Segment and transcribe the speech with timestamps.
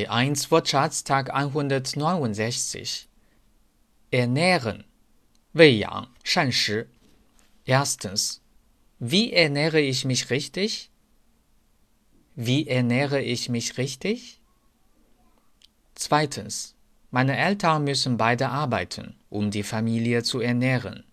[0.00, 3.06] B1 Wirtschaftstag 169
[4.10, 4.84] Ernähren
[5.52, 6.06] Wei Yang,
[7.66, 8.40] Erstens.
[8.98, 10.90] Wie ernähre ich mich richtig?
[12.34, 14.40] Wie ernähre ich mich richtig?
[15.94, 16.74] Zweitens.
[17.10, 21.04] Meine Eltern müssen beide arbeiten, um die Familie zu ernähren.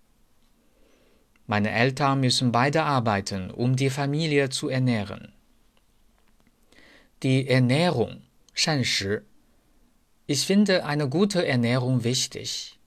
[1.46, 5.34] Meine Eltern müssen beide arbeiten, um die Familie zu ernähren.
[7.24, 8.27] Die Ernährung
[8.57, 9.25] 膳食
[10.27, 12.79] Ich finde eine gute Ernährung wichtig.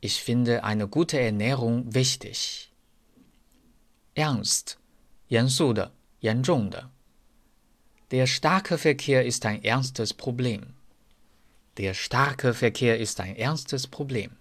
[0.00, 2.72] Ich finde eine gute Ernährung wichtig.
[4.14, 4.78] Ernst
[5.28, 6.90] 严肃的、严重的。
[8.10, 10.74] Der starke Verkehr ist ein ernstes Problem.
[11.78, 14.36] Der starke Verkehr ist ein ernstes Problem.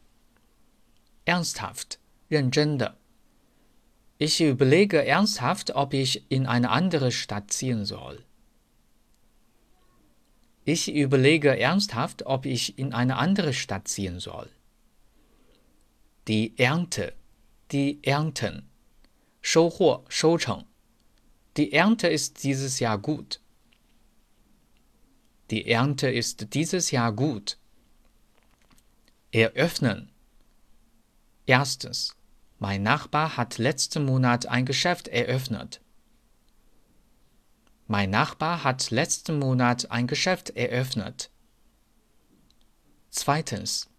[1.26, 1.98] Ernsthaft
[2.28, 2.98] 认真的。
[4.18, 8.24] Ich überlege ernsthaft, ob ich in eine andere Stadt ziehen soll.
[10.66, 14.50] Ich überlege ernsthaft, ob ich in eine andere Stadt ziehen soll.
[16.28, 17.14] Die Ernte,
[17.72, 18.70] die Ernten,
[19.42, 20.66] 收获、收成。
[21.58, 23.42] Die Ernte ist dieses Jahr gut.
[25.50, 27.58] Die Ernte ist dieses Jahr gut.
[29.32, 30.12] Eröffnen.
[31.46, 32.16] Erstens.
[32.60, 35.82] Mein Nachbar hat letzten Monat ein Geschäft eröffnet.
[37.88, 41.30] Mein Nachbar hat letzten Monat ein Geschäft eröffnet.
[43.10, 43.90] Zweitens.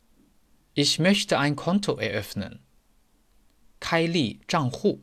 [0.75, 2.61] Ich möchte ein Konto eröffnen.
[3.83, 5.01] 开立账户.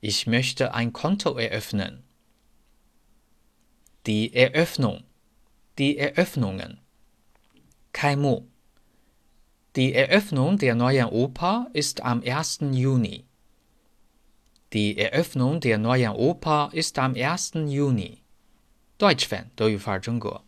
[0.00, 2.02] Ich möchte ein Konto eröffnen.
[4.06, 5.04] Die Eröffnung.
[5.78, 6.78] Die Eröffnungen.
[7.92, 8.48] 开幕.
[9.76, 12.60] Die Eröffnung der neuen Oper ist am 1.
[12.72, 13.23] Juni.
[14.74, 17.52] Die Eröffnung der neuen Oper ist am 1.
[17.66, 18.22] Juni.
[18.98, 20.38] Deutsch-Fan 德语范儿真格。